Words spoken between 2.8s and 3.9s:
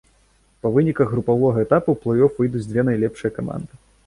найлепшыя каманды.